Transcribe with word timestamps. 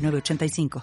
906985. 0.00 0.82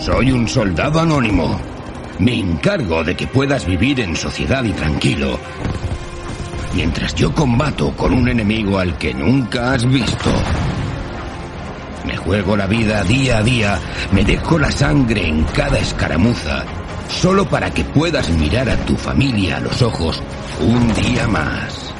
Soy 0.00 0.32
un 0.32 0.48
soldado 0.48 0.98
anónimo. 1.00 1.60
Me 2.18 2.34
encargo 2.38 3.04
de 3.04 3.14
que 3.14 3.28
puedas 3.28 3.64
vivir 3.66 4.00
en 4.00 4.16
sociedad 4.16 4.64
y 4.64 4.72
tranquilo. 4.72 5.38
Mientras 6.74 7.14
yo 7.14 7.32
combato 7.32 7.92
con 7.96 8.12
un 8.12 8.28
enemigo 8.28 8.78
al 8.78 8.98
que 8.98 9.14
nunca 9.14 9.72
has 9.72 9.86
visto. 9.86 10.30
Me 12.04 12.16
juego 12.16 12.56
la 12.56 12.66
vida 12.66 13.04
día 13.04 13.38
a 13.38 13.42
día, 13.42 13.78
me 14.10 14.24
dejo 14.24 14.58
la 14.58 14.72
sangre 14.72 15.28
en 15.28 15.44
cada 15.44 15.78
escaramuza, 15.78 16.64
solo 17.12 17.44
para 17.44 17.70
que 17.70 17.84
puedas 17.84 18.28
mirar 18.30 18.68
a 18.68 18.76
tu 18.84 18.96
familia 18.96 19.58
a 19.58 19.60
los 19.60 19.82
ojos 19.82 20.20
un 20.60 20.92
día 20.94 21.28
más. 21.28 21.92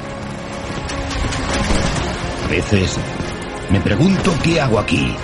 A 2.45 2.47
veces 2.49 2.97
me 3.69 3.79
pregunto 3.79 4.33
qué 4.43 4.59
hago 4.59 4.79
aquí, 4.79 5.15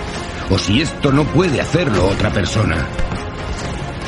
o 0.48 0.58
si 0.58 0.80
esto 0.80 1.12
no 1.12 1.24
puede 1.24 1.60
hacerlo 1.60 2.06
otra 2.06 2.30
persona. 2.30 2.86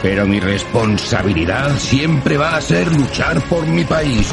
Pero 0.02 0.26
mi 0.26 0.40
responsabilidad 0.40 1.78
siempre 1.78 2.36
va 2.36 2.56
a 2.56 2.60
ser 2.60 2.90
luchar 2.92 3.40
por 3.42 3.66
mi 3.66 3.84
país, 3.84 4.32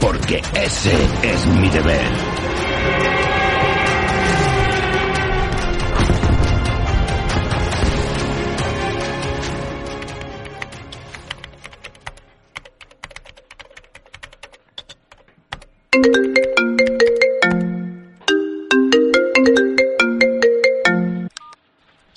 porque 0.00 0.42
ese 0.54 0.92
es 1.22 1.46
mi 1.46 1.68
deber. 1.70 2.02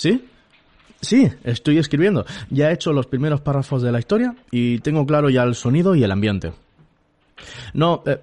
¿Sí? 0.05 0.23
Sí, 1.01 1.31
estoy 1.43 1.79
escribiendo. 1.79 2.27
Ya 2.51 2.69
he 2.69 2.73
hecho 2.73 2.93
los 2.93 3.07
primeros 3.07 3.41
párrafos 3.41 3.81
de 3.81 3.91
la 3.91 3.97
historia 3.97 4.35
y 4.51 4.77
tengo 4.79 5.03
claro 5.07 5.31
ya 5.31 5.41
el 5.41 5.55
sonido 5.55 5.95
y 5.95 6.03
el 6.03 6.11
ambiente. 6.11 6.53
No, 7.73 8.03
eh, 8.05 8.21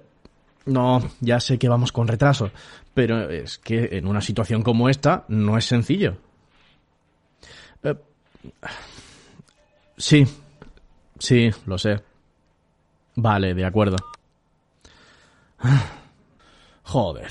no, 0.67 1.01
ya 1.19 1.41
sé 1.41 1.59
que 1.59 1.67
vamos 1.67 1.91
con 1.91 2.07
retraso, 2.07 2.51
pero 2.93 3.29
es 3.29 3.57
que 3.57 3.89
en 3.97 4.07
una 4.07 4.21
situación 4.21 4.61
como 4.63 4.87
esta 4.87 5.25
no 5.27 5.57
es 5.57 5.65
sencillo. 5.65 6.15
Eh, 7.83 7.95
sí, 9.97 10.25
sí, 11.19 11.51
lo 11.65 11.77
sé. 11.77 12.01
Vale, 13.15 13.53
de 13.53 13.65
acuerdo. 13.65 13.97
Joder, 16.83 17.29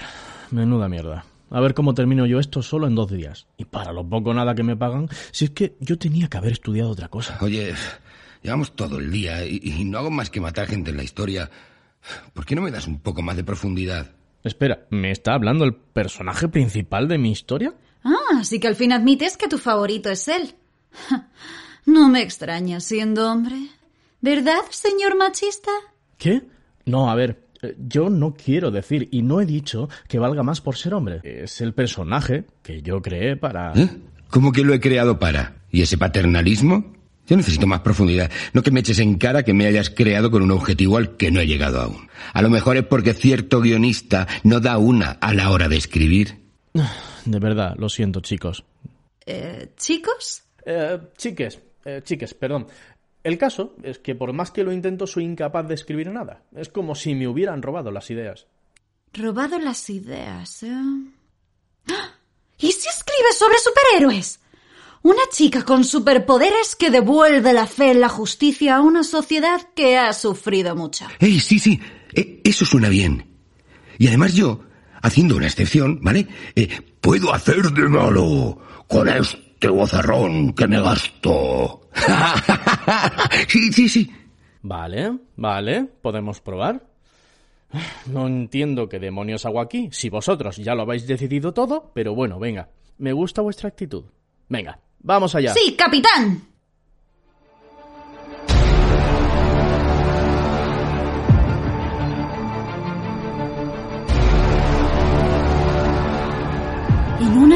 menuda 0.50 0.90
mierda. 0.90 1.24
A 1.52 1.60
ver 1.60 1.74
cómo 1.74 1.92
termino 1.92 2.24
yo 2.26 2.40
esto 2.40 2.62
solo 2.62 2.86
en 2.86 2.94
dos 2.94 3.10
días. 3.10 3.46
Y 3.58 3.66
para 3.66 3.92
lo 3.92 4.08
poco 4.08 4.32
nada 4.32 4.54
que 4.54 4.62
me 4.62 4.74
pagan, 4.76 5.08
si 5.30 5.44
es 5.44 5.50
que 5.50 5.76
yo 5.80 5.98
tenía 5.98 6.28
que 6.28 6.38
haber 6.38 6.52
estudiado 6.52 6.90
otra 6.90 7.08
cosa. 7.08 7.38
Oye, 7.42 7.74
llevamos 8.42 8.74
todo 8.74 8.98
el 8.98 9.10
día 9.10 9.44
y, 9.44 9.60
y 9.62 9.84
no 9.84 9.98
hago 9.98 10.10
más 10.10 10.30
que 10.30 10.40
matar 10.40 10.66
gente 10.66 10.90
en 10.90 10.96
la 10.96 11.02
historia. 11.02 11.50
¿Por 12.32 12.46
qué 12.46 12.54
no 12.54 12.62
me 12.62 12.70
das 12.70 12.86
un 12.86 13.00
poco 13.00 13.20
más 13.22 13.36
de 13.36 13.44
profundidad? 13.44 14.10
Espera, 14.42 14.86
¿me 14.90 15.10
está 15.10 15.34
hablando 15.34 15.64
el 15.64 15.74
personaje 15.74 16.48
principal 16.48 17.06
de 17.06 17.18
mi 17.18 17.30
historia? 17.30 17.74
Ah, 18.02 18.38
así 18.40 18.58
que 18.58 18.66
al 18.66 18.74
fin 18.74 18.92
admites 18.92 19.36
que 19.36 19.46
tu 19.48 19.58
favorito 19.58 20.10
es 20.10 20.28
él. 20.28 20.54
No 21.84 22.08
me 22.08 22.22
extraña 22.22 22.78
siendo 22.78 23.28
hombre. 23.28 23.56
¿Verdad, 24.20 24.60
señor 24.70 25.16
machista? 25.16 25.72
¿Qué? 26.16 26.42
No, 26.84 27.10
a 27.10 27.16
ver, 27.16 27.44
yo 27.78 28.10
no 28.10 28.34
quiero 28.34 28.70
decir 28.70 29.08
y 29.10 29.22
no 29.22 29.40
he 29.40 29.46
dicho 29.46 29.88
que 30.08 30.18
valga 30.18 30.42
más 30.42 30.60
por 30.60 30.76
ser 30.76 30.94
hombre. 30.94 31.20
Es 31.22 31.60
el 31.60 31.74
personaje 31.74 32.44
que 32.62 32.82
yo 32.82 33.00
creé 33.00 33.36
para... 33.36 33.72
¿Eh? 33.74 33.88
¿Cómo 34.28 34.52
que 34.52 34.64
lo 34.64 34.74
he 34.74 34.80
creado 34.80 35.18
para? 35.18 35.56
¿Y 35.70 35.82
ese 35.82 35.98
paternalismo? 35.98 36.92
Yo 37.26 37.36
necesito 37.36 37.66
más 37.66 37.80
profundidad. 37.80 38.30
No 38.52 38.62
que 38.62 38.70
me 38.70 38.80
eches 38.80 38.98
en 38.98 39.16
cara 39.16 39.42
que 39.42 39.54
me 39.54 39.66
hayas 39.66 39.90
creado 39.90 40.30
con 40.30 40.42
un 40.42 40.50
objetivo 40.50 40.96
al 40.96 41.16
que 41.16 41.30
no 41.30 41.40
he 41.40 41.46
llegado 41.46 41.80
aún. 41.80 42.08
A 42.32 42.42
lo 42.42 42.50
mejor 42.50 42.76
es 42.76 42.84
porque 42.84 43.14
cierto 43.14 43.60
guionista 43.60 44.26
no 44.42 44.60
da 44.60 44.78
una 44.78 45.12
a 45.12 45.32
la 45.32 45.50
hora 45.50 45.68
de 45.68 45.76
escribir. 45.76 46.38
De 47.24 47.38
verdad, 47.38 47.76
lo 47.78 47.88
siento, 47.88 48.20
chicos. 48.20 48.64
Eh, 49.24 49.68
¿Chicos? 49.76 50.42
Eh, 50.66 50.98
chiques, 51.16 51.60
eh, 51.84 52.00
chiques, 52.02 52.34
perdón. 52.34 52.66
El 53.24 53.38
caso 53.38 53.76
es 53.82 53.98
que 53.98 54.14
por 54.14 54.32
más 54.32 54.50
que 54.50 54.64
lo 54.64 54.72
intento 54.72 55.06
soy 55.06 55.24
incapaz 55.24 55.68
de 55.68 55.74
escribir 55.74 56.10
nada. 56.10 56.42
Es 56.56 56.68
como 56.68 56.94
si 56.94 57.14
me 57.14 57.28
hubieran 57.28 57.62
robado 57.62 57.90
las 57.90 58.10
ideas. 58.10 58.46
Robado 59.12 59.58
las 59.58 59.88
ideas, 59.90 60.62
¿eh? 60.62 60.72
¡Ah! 61.88 62.14
¿Y 62.58 62.72
si 62.72 62.88
escribes 62.88 63.38
sobre 63.38 63.58
superhéroes? 63.58 64.40
Una 65.02 65.22
chica 65.32 65.64
con 65.64 65.84
superpoderes 65.84 66.76
que 66.76 66.90
devuelve 66.90 67.52
la 67.52 67.66
fe 67.66 67.90
en 67.90 68.00
la 68.00 68.08
justicia 68.08 68.76
a 68.76 68.80
una 68.80 69.02
sociedad 69.02 69.60
que 69.74 69.98
ha 69.98 70.12
sufrido 70.12 70.76
mucho. 70.76 71.06
¡Ey, 71.18 71.40
sí, 71.40 71.58
sí! 71.58 71.80
Eh, 72.14 72.40
eso 72.44 72.64
suena 72.64 72.88
bien. 72.88 73.26
Y 73.98 74.06
además 74.06 74.34
yo, 74.34 74.60
haciendo 75.02 75.36
una 75.36 75.46
excepción, 75.46 75.98
¿vale? 76.02 76.28
Eh, 76.54 76.68
puedo 77.00 77.34
hacer 77.34 77.62
de 77.72 77.88
malo 77.88 78.58
con 78.86 79.08
este 79.08 79.68
bozarrón 79.68 80.52
que 80.54 80.68
me 80.68 80.80
gasto. 80.80 81.88
sí, 83.48 83.72
sí, 83.72 83.88
sí. 83.88 84.12
Vale, 84.62 85.18
vale, 85.36 85.84
podemos 85.84 86.40
probar. 86.40 86.86
No 88.06 88.26
entiendo 88.26 88.88
qué 88.88 88.98
demonios 88.98 89.46
hago 89.46 89.60
aquí, 89.60 89.88
si 89.92 90.10
vosotros 90.10 90.56
ya 90.58 90.74
lo 90.74 90.82
habéis 90.82 91.06
decidido 91.06 91.54
todo, 91.54 91.90
pero 91.94 92.14
bueno, 92.14 92.38
venga, 92.38 92.68
me 92.98 93.12
gusta 93.12 93.40
vuestra 93.42 93.68
actitud. 93.68 94.04
Venga, 94.48 94.78
vamos 95.00 95.34
allá. 95.34 95.54
Sí, 95.54 95.74
capitán. 95.76 96.51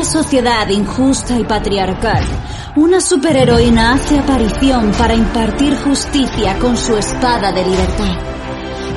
Sociedad 0.06 0.68
injusta 0.68 1.36
y 1.36 1.44
patriarcal, 1.44 2.24
una 2.76 3.00
superheroína 3.00 3.94
hace 3.94 4.18
aparición 4.18 4.92
para 4.92 5.14
impartir 5.14 5.74
justicia 5.76 6.56
con 6.60 6.76
su 6.76 6.96
espada 6.96 7.50
de 7.52 7.64
libertad. 7.64 8.14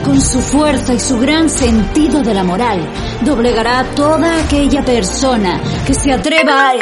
Con 0.05 0.21
su 0.21 0.39
fuerza 0.39 0.93
y 0.93 0.99
su 0.99 1.19
gran 1.19 1.49
sentido 1.49 2.21
de 2.21 2.33
la 2.33 2.43
moral, 2.43 2.79
doblegará 3.25 3.79
a 3.79 3.95
toda 3.95 4.45
aquella 4.45 4.81
persona 4.83 5.59
que 5.85 5.93
se 5.93 6.13
atreva 6.13 6.69
a... 6.69 6.73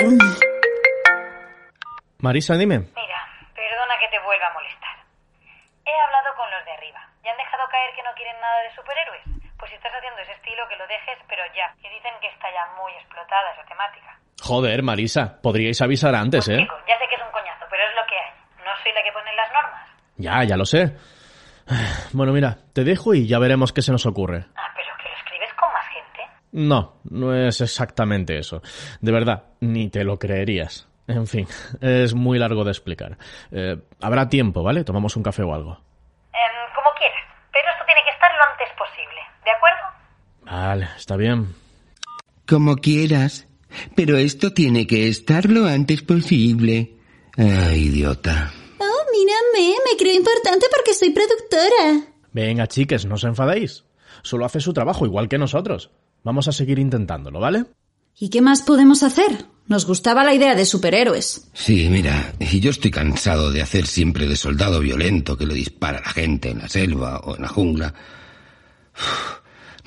Marisa, 2.20 2.56
dime. 2.56 2.80
Mira, 2.80 3.20
perdona 3.56 3.96
que 4.02 4.10
te 4.12 4.20
vuelva 4.26 4.48
a 4.48 4.54
molestar. 4.54 4.96
He 5.86 5.96
hablado 6.06 6.36
con 6.36 6.52
los 6.52 6.66
de 6.66 6.72
arriba. 6.72 7.00
Ya 7.24 7.32
han 7.32 7.38
dejado 7.38 7.64
caer 7.72 7.96
que 7.96 8.04
no 8.04 8.12
quieren 8.16 8.36
nada 8.42 8.60
de 8.62 8.76
superhéroes. 8.76 9.47
Pues 9.58 9.72
si 9.72 9.76
estás 9.76 9.92
haciendo 9.98 10.22
ese 10.22 10.34
estilo, 10.34 10.68
que 10.70 10.76
lo 10.76 10.88
dejes, 10.88 11.18
pero 11.28 11.44
ya. 11.56 11.74
Y 11.80 11.90
dicen 11.94 12.14
que 12.22 12.28
está 12.28 12.48
ya 12.52 12.66
muy 12.82 12.92
explotada 12.94 13.52
esa 13.54 13.66
temática. 13.66 14.20
Joder, 14.42 14.84
Marisa, 14.84 15.42
podríais 15.42 15.82
avisar 15.82 16.14
antes, 16.16 16.48
¿eh? 16.50 16.58
Chico, 16.58 16.76
ya 16.88 16.98
sé 16.98 17.06
que 17.10 17.16
es 17.16 17.22
un 17.22 17.32
coñazo, 17.32 17.66
pero 17.70 17.84
es 17.84 17.96
lo 17.96 18.06
que 18.08 18.16
hay. 18.16 18.32
No 18.64 18.72
soy 18.84 18.94
la 18.94 19.04
que 19.04 19.12
pone 19.12 19.36
las 19.36 19.52
normas. 19.52 19.90
Ya, 20.18 20.44
ya 20.44 20.58
lo 20.58 20.66
sé. 20.66 20.96
Bueno, 22.14 22.32
mira, 22.32 22.58
te 22.74 22.84
dejo 22.84 23.14
y 23.14 23.28
ya 23.28 23.40
veremos 23.40 23.74
qué 23.74 23.82
se 23.82 23.92
nos 23.92 24.06
ocurre. 24.06 24.46
Ah, 24.56 24.72
pero 24.76 24.88
que 25.02 25.10
lo 25.10 25.16
escribes 25.16 25.54
con 25.56 25.72
más 25.74 25.88
gente. 25.88 26.22
No, 26.54 26.94
no 27.10 27.36
es 27.36 27.60
exactamente 27.62 28.38
eso. 28.38 28.62
De 29.02 29.12
verdad, 29.12 29.44
ni 29.60 29.90
te 29.90 30.04
lo 30.04 30.18
creerías. 30.18 30.88
En 31.08 31.28
fin, 31.28 31.48
es 31.82 32.14
muy 32.14 32.38
largo 32.40 32.64
de 32.64 32.72
explicar. 32.72 33.18
Eh, 33.52 33.76
habrá 34.02 34.30
tiempo, 34.30 34.64
¿vale? 34.64 34.84
Tomamos 34.84 35.16
un 35.18 35.24
café 35.24 35.44
o 35.44 35.54
algo. 35.54 35.74
Em, 36.32 36.74
como 36.76 36.90
quieras. 36.98 37.24
Pero 37.52 37.70
esto 37.72 37.86
tiene 37.86 38.04
que 38.04 38.12
estar 38.12 38.32
lo 38.36 38.44
antes 38.44 38.70
posible. 38.78 39.22
¿De 39.44 39.52
acuerdo? 39.52 39.84
Vale, 40.50 40.88
está 40.98 41.18
bien. 41.18 41.48
Como 42.48 42.78
quieras. 42.78 43.48
Pero 43.96 44.18
esto 44.18 44.54
tiene 44.54 44.88
que 44.88 45.10
estar 45.10 45.50
lo 45.50 45.66
antes 45.66 46.02
posible. 46.02 46.96
Ay, 47.36 47.84
idiota. 47.84 48.54
Oh, 48.80 49.12
mírame, 49.12 49.76
me 49.86 49.98
creo 49.98 50.16
importante 50.16 50.66
porque 50.74 50.94
soy 50.94 51.12
productora. 51.12 52.08
Venga, 52.32 52.68
chiques, 52.68 53.06
no 53.06 53.16
os 53.16 53.24
enfadéis. 53.26 53.84
Solo 54.24 54.46
hace 54.46 54.62
su 54.62 54.74
trabajo 54.74 55.06
igual 55.06 55.28
que 55.28 55.38
nosotros. 55.38 55.92
Vamos 56.24 56.48
a 56.48 56.52
seguir 56.52 56.80
intentándolo, 56.80 57.40
¿vale? 57.40 57.66
¿Y 58.20 58.30
qué 58.30 58.42
más 58.42 58.64
podemos 58.64 59.04
hacer? 59.04 59.46
Nos 59.68 59.86
gustaba 59.86 60.24
la 60.24 60.34
idea 60.34 60.56
de 60.56 60.66
superhéroes. 60.66 61.50
Sí, 61.54 61.88
mira, 61.90 62.34
y 62.40 62.60
yo 62.60 62.72
estoy 62.72 62.90
cansado 62.90 63.52
de 63.52 63.62
hacer 63.62 63.86
siempre 63.86 64.28
de 64.28 64.36
soldado 64.36 64.80
violento 64.80 65.38
que 65.38 65.46
le 65.46 65.54
dispara 65.54 66.00
a 66.00 66.02
la 66.02 66.10
gente 66.10 66.50
en 66.50 66.60
la 66.60 66.70
selva 66.70 67.20
o 67.20 67.36
en 67.36 67.42
la 67.44 67.48
jungla. 67.50 67.94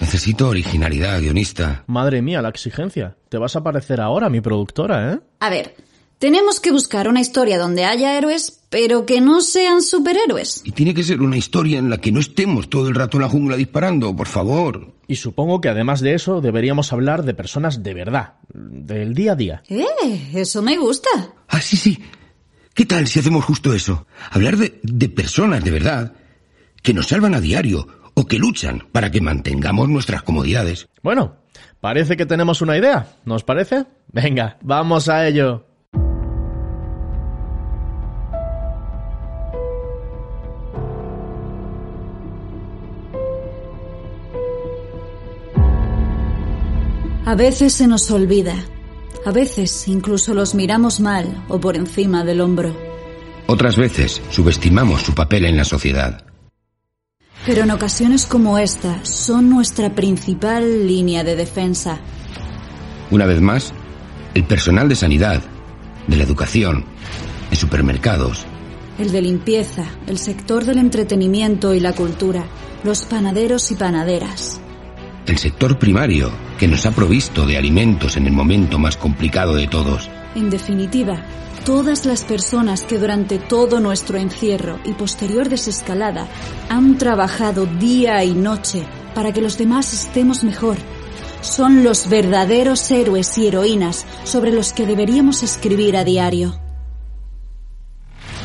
Necesito 0.00 0.49
originalidad, 0.49 1.20
guionista. 1.20 1.85
Madre 1.87 2.23
mía, 2.23 2.43
la 2.43 2.49
exigencia. 2.49 3.17
Te 3.29 3.38
vas 3.38 3.55
a 3.55 3.62
parecer 3.62 4.00
ahora 4.00 4.26
a 4.26 4.31
mi 4.31 4.41
productora, 4.41 5.12
¿eh? 5.12 5.20
A 5.41 5.50
ver, 5.50 5.76
tenemos 6.19 6.58
que 6.61 6.73
buscar 6.73 7.06
una 7.06 7.20
historia 7.20 7.58
donde 7.58 7.85
haya 7.85 8.17
héroes, 8.17 8.61
pero 8.70 9.06
que 9.06 9.20
no 9.20 9.41
sean 9.41 9.82
superhéroes. 9.82 10.62
Y 10.64 10.73
tiene 10.73 10.94
que 10.94 11.02
ser 11.02 11.20
una 11.20 11.37
historia 11.37 11.79
en 11.79 11.91
la 11.91 11.99
que 11.99 12.12
no 12.12 12.20
estemos 12.20 12.69
todo 12.69 12.88
el 12.88 12.94
rato 12.94 13.19
en 13.19 13.23
la 13.23 13.29
jungla 13.29 13.56
disparando, 13.56 14.17
por 14.17 14.26
favor. 14.26 14.94
Y 15.06 15.17
supongo 15.17 15.61
que 15.61 15.69
además 15.69 16.00
de 16.00 16.14
eso 16.14 16.41
deberíamos 16.41 16.93
hablar 16.93 17.23
de 17.23 17.35
personas 17.35 17.82
de 17.82 17.94
verdad, 17.94 18.35
del 18.52 19.14
día 19.14 19.32
a 19.32 19.37
día. 19.37 19.62
Eh, 19.69 20.31
eso 20.35 20.62
me 20.62 20.76
gusta. 20.76 21.08
Ah, 21.49 21.61
sí, 21.61 21.76
sí. 21.76 21.99
¿Qué 22.75 22.87
tal 22.87 23.06
si 23.06 23.19
hacemos 23.19 23.44
justo 23.44 23.75
eso? 23.75 24.06
Hablar 24.31 24.56
de, 24.56 24.81
de 24.82 25.08
personas 25.08 25.62
de 25.62 25.70
verdad 25.70 26.12
que 26.82 26.94
nos 26.94 27.08
salvan 27.08 27.35
a 27.35 27.41
diario 27.41 28.00
o 28.21 28.27
que 28.27 28.39
luchan 28.39 28.85
para 28.93 29.11
que 29.11 29.23
mantengamos 29.23 29.89
nuestras 29.89 30.23
comodidades. 30.23 30.89
Bueno, 31.03 31.37
parece 31.81 32.19
que 32.19 32.27
tenemos 32.27 32.61
una 32.61 32.77
idea, 32.77 33.17
¿nos 33.25 33.45
parece? 33.45 33.87
Venga, 34.13 34.59
vamos 34.61 35.09
a 35.09 35.27
ello. 35.27 35.65
A 47.25 47.35
veces 47.37 47.73
se 47.73 47.87
nos 47.87 48.11
olvida. 48.11 48.57
A 49.25 49.33
veces 49.33 49.89
incluso 49.89 50.35
los 50.35 50.55
miramos 50.55 51.01
mal 51.01 51.45
o 51.49 51.59
por 51.59 51.77
encima 51.77 52.23
del 52.25 52.43
hombro. 52.43 52.77
Otras 53.47 53.77
veces 53.77 54.21
subestimamos 54.31 55.03
su 55.03 55.15
papel 55.15 55.47
en 55.47 55.57
la 55.57 55.65
sociedad. 55.65 56.30
Pero 57.47 57.63
en 57.63 57.71
ocasiones 57.71 58.27
como 58.27 58.59
esta 58.59 59.05
son 59.05 59.49
nuestra 59.49 59.95
principal 59.95 60.87
línea 60.87 61.25
de 61.25 61.37
defensa. 61.37 61.99
Una 63.11 63.27
vez 63.27 63.41
más, 63.41 63.73
el 64.35 64.45
personal 64.45 64.89
de 64.89 64.95
sanidad, 64.95 65.43
de 66.07 66.17
la 66.17 66.25
educación, 66.25 66.85
de 67.51 67.57
supermercados, 67.57 68.47
El 68.99 69.13
de 69.13 69.23
limpieza, 69.23 69.85
el 70.07 70.19
sector 70.19 70.65
del 70.65 70.79
entretenimiento 70.79 71.73
y 71.75 71.81
la 71.81 71.95
cultura, 71.95 72.45
los 72.85 73.05
panaderos 73.05 73.71
y 73.71 73.75
panaderas. 73.75 74.61
el 75.27 75.39
sector 75.39 75.79
primario, 75.79 76.31
que 76.59 76.69
nos 76.69 76.85
ha 76.87 76.91
provisto 76.91 77.47
de 77.47 77.57
alimentos 77.57 78.17
en 78.17 78.27
el 78.27 78.33
momento 78.33 78.79
más 78.79 78.97
complicado 78.97 79.55
de 79.55 79.69
todos. 79.69 80.11
En 80.35 80.51
definitiva, 80.51 81.23
todas 81.65 82.07
las 82.07 82.25
personas 82.25 82.83
que 82.83 82.99
durante 82.99 83.39
todo 83.39 83.81
nuestro 83.81 84.19
encierro 84.19 84.79
y 84.85 84.93
posterior 84.93 85.49
desescalada 85.49 86.27
han 86.69 86.99
trabajado 86.99 87.67
día 87.67 88.23
y 88.25 88.33
noche 88.33 88.85
para 89.15 89.33
que 89.33 89.41
los 89.41 89.59
demás 89.59 89.93
estemos 89.93 90.45
mejor, 90.45 90.77
son 91.43 91.85
los 91.85 92.09
verdaderos 92.09 92.91
héroes 92.91 93.37
y 93.39 93.47
heroínas 93.47 94.07
sobre 94.25 94.53
los 94.53 94.73
que 94.73 94.87
deberíamos 94.87 95.43
escribir 95.43 95.97
a 95.97 96.05
diario. 96.05 96.59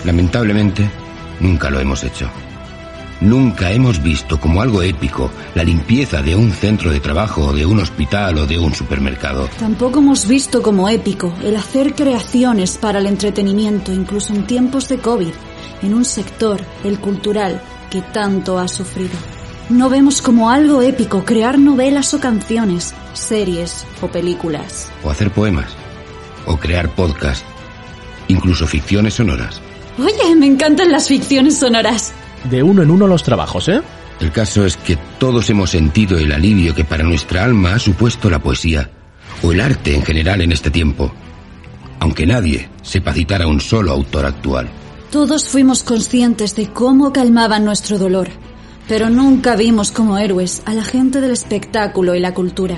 Lamentablemente, 0.05 0.89
nunca 1.39 1.69
lo 1.69 1.79
hemos 1.79 2.03
hecho. 2.03 2.29
Nunca 3.21 3.71
hemos 3.71 4.03
visto 4.03 4.39
como 4.39 4.61
algo 4.61 4.81
épico 4.81 5.31
la 5.53 5.63
limpieza 5.63 6.21
de 6.21 6.35
un 6.35 6.51
centro 6.51 6.91
de 6.91 6.99
trabajo, 6.99 7.53
de 7.53 7.65
un 7.65 7.79
hospital 7.79 8.37
o 8.39 8.45
de 8.45 8.59
un 8.59 8.73
supermercado. 8.73 9.49
Tampoco 9.57 9.99
hemos 9.99 10.27
visto 10.27 10.61
como 10.61 10.89
épico 10.89 11.33
el 11.43 11.55
hacer 11.55 11.95
creaciones 11.95 12.77
para 12.77 12.99
el 12.99 13.07
entretenimiento, 13.07 13.93
incluso 13.93 14.33
en 14.33 14.45
tiempos 14.45 14.89
de 14.89 14.97
COVID, 14.97 15.31
en 15.81 15.93
un 15.93 16.03
sector, 16.03 16.61
el 16.83 16.99
cultural, 16.99 17.61
que 17.89 18.01
tanto 18.01 18.59
ha 18.59 18.67
sufrido. 18.67 19.17
No 19.69 19.89
vemos 19.89 20.21
como 20.21 20.49
algo 20.51 20.81
épico 20.81 21.23
crear 21.23 21.57
novelas 21.57 22.13
o 22.13 22.19
canciones, 22.19 22.93
series 23.13 23.85
o 24.01 24.07
películas. 24.07 24.91
O 25.03 25.09
hacer 25.09 25.31
poemas. 25.31 25.71
O 26.45 26.57
crear 26.57 26.89
podcasts. 26.89 27.45
Incluso 28.27 28.67
ficciones 28.67 29.15
sonoras. 29.15 29.61
Oye, 29.97 30.35
me 30.35 30.45
encantan 30.45 30.91
las 30.91 31.07
ficciones 31.07 31.57
sonoras. 31.57 32.13
De 32.49 32.61
uno 32.61 32.83
en 32.83 32.91
uno 32.91 33.07
los 33.07 33.23
trabajos, 33.23 33.67
¿eh? 33.69 33.81
El 34.19 34.31
caso 34.31 34.65
es 34.65 34.77
que 34.77 34.97
todos 35.19 35.49
hemos 35.49 35.71
sentido 35.71 36.17
el 36.17 36.31
alivio 36.31 36.73
que 36.73 36.85
para 36.85 37.03
nuestra 37.03 37.43
alma 37.43 37.75
ha 37.75 37.79
supuesto 37.79 38.29
la 38.29 38.39
poesía, 38.39 38.89
o 39.43 39.51
el 39.51 39.59
arte 39.59 39.95
en 39.95 40.03
general 40.03 40.41
en 40.41 40.51
este 40.51 40.71
tiempo, 40.71 41.11
aunque 41.99 42.25
nadie 42.25 42.69
sepa 42.81 43.13
citar 43.13 43.41
a 43.41 43.47
un 43.47 43.59
solo 43.59 43.91
autor 43.91 44.25
actual. 44.25 44.69
Todos 45.11 45.47
fuimos 45.47 45.83
conscientes 45.83 46.55
de 46.55 46.67
cómo 46.67 47.11
calmaban 47.11 47.65
nuestro 47.65 47.97
dolor, 47.97 48.29
pero 48.87 49.09
nunca 49.09 49.55
vimos 49.55 49.91
como 49.91 50.17
héroes 50.17 50.61
a 50.65 50.73
la 50.73 50.83
gente 50.83 51.21
del 51.21 51.31
espectáculo 51.31 52.15
y 52.15 52.19
la 52.19 52.33
cultura. 52.33 52.77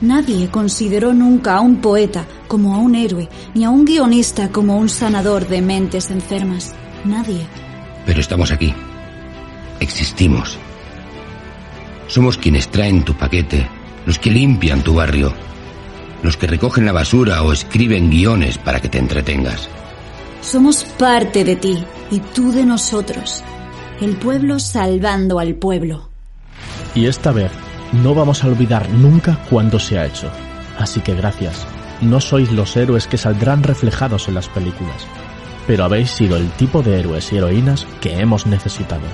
Nadie 0.00 0.48
consideró 0.48 1.12
nunca 1.12 1.56
a 1.56 1.60
un 1.60 1.76
poeta 1.76 2.26
como 2.48 2.74
a 2.74 2.78
un 2.78 2.94
héroe, 2.94 3.28
ni 3.54 3.64
a 3.64 3.70
un 3.70 3.84
guionista 3.84 4.50
como 4.50 4.76
un 4.76 4.88
sanador 4.88 5.48
de 5.48 5.62
mentes 5.62 6.10
enfermas. 6.10 6.74
Nadie. 7.04 7.46
Pero 8.06 8.20
estamos 8.20 8.50
aquí. 8.50 8.74
Existimos. 9.80 10.58
Somos 12.06 12.36
quienes 12.36 12.68
traen 12.68 13.04
tu 13.04 13.14
paquete, 13.14 13.68
los 14.06 14.18
que 14.18 14.30
limpian 14.30 14.82
tu 14.82 14.94
barrio, 14.94 15.32
los 16.22 16.36
que 16.36 16.46
recogen 16.46 16.86
la 16.86 16.92
basura 16.92 17.42
o 17.42 17.52
escriben 17.52 18.10
guiones 18.10 18.58
para 18.58 18.80
que 18.80 18.88
te 18.88 18.98
entretengas. 18.98 19.68
Somos 20.40 20.84
parte 20.84 21.44
de 21.44 21.56
ti 21.56 21.84
y 22.10 22.20
tú 22.20 22.52
de 22.52 22.64
nosotros. 22.64 23.42
El 24.00 24.16
pueblo 24.16 24.58
salvando 24.58 25.38
al 25.38 25.54
pueblo. 25.54 26.10
Y 26.94 27.06
esta 27.06 27.32
vez 27.32 27.50
no 27.92 28.14
vamos 28.14 28.44
a 28.44 28.48
olvidar 28.48 28.88
nunca 28.90 29.38
cuándo 29.48 29.78
se 29.78 29.98
ha 29.98 30.06
hecho. 30.06 30.30
Así 30.78 31.00
que 31.00 31.14
gracias. 31.14 31.66
No 32.00 32.20
sois 32.20 32.50
los 32.52 32.76
héroes 32.76 33.06
que 33.06 33.16
saldrán 33.16 33.62
reflejados 33.62 34.28
en 34.28 34.34
las 34.34 34.48
películas, 34.48 35.06
pero 35.66 35.84
habéis 35.84 36.10
sido 36.10 36.36
el 36.36 36.50
tipo 36.52 36.82
de 36.82 37.00
héroes 37.00 37.32
y 37.32 37.36
heroínas 37.36 37.86
que 38.00 38.18
hemos 38.18 38.46
necesitado. 38.46 39.06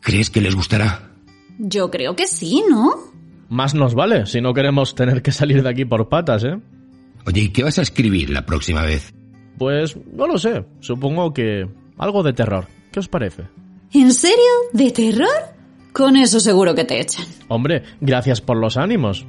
¿Crees 0.00 0.30
que 0.30 0.40
les 0.40 0.54
gustará? 0.54 1.10
Yo 1.58 1.90
creo 1.90 2.14
que 2.16 2.26
sí, 2.26 2.62
¿no? 2.68 2.94
Más 3.48 3.74
nos 3.74 3.94
vale 3.94 4.26
si 4.26 4.40
no 4.40 4.54
queremos 4.54 4.94
tener 4.94 5.22
que 5.22 5.32
salir 5.32 5.62
de 5.62 5.68
aquí 5.68 5.84
por 5.84 6.08
patas, 6.08 6.44
¿eh? 6.44 6.58
Oye, 7.26 7.42
¿y 7.42 7.48
qué 7.50 7.62
vas 7.64 7.78
a 7.78 7.82
escribir 7.82 8.30
la 8.30 8.46
próxima 8.46 8.82
vez? 8.82 9.12
Pues 9.58 9.96
no 10.12 10.26
lo 10.26 10.38
sé. 10.38 10.64
Supongo 10.80 11.32
que 11.32 11.68
algo 11.98 12.22
de 12.22 12.32
terror. 12.32 12.66
¿Qué 12.92 13.00
os 13.00 13.08
parece? 13.08 13.44
¿En 13.92 14.12
serio? 14.12 14.36
¿De 14.72 14.90
terror? 14.90 15.26
Con 15.92 16.16
eso 16.16 16.40
seguro 16.40 16.74
que 16.74 16.84
te 16.84 17.00
echan. 17.00 17.26
Hombre, 17.48 17.82
gracias 18.00 18.40
por 18.40 18.58
los 18.58 18.76
ánimos. 18.76 19.26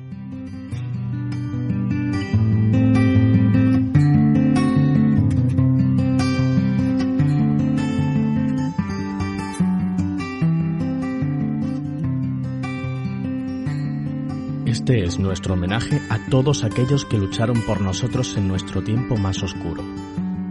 Este 14.88 15.04
es 15.04 15.20
nuestro 15.20 15.56
homenaje 15.56 16.00
a 16.10 16.18
todos 16.30 16.64
aquellos 16.64 17.04
que 17.04 17.18
lucharon 17.18 17.62
por 17.64 17.82
nosotros 17.82 18.38
en 18.38 18.48
nuestro 18.48 18.82
tiempo 18.82 19.18
más 19.18 19.44
oscuro. 19.44 19.84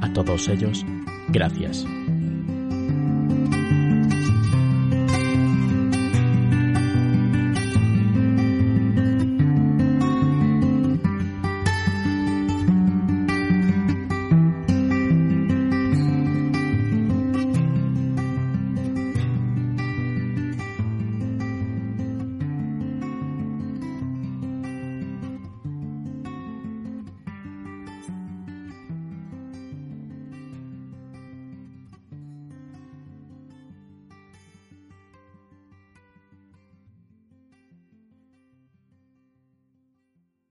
A 0.03 0.13
todos 0.13 0.49
ellos, 0.49 0.85
gracias. 1.29 1.87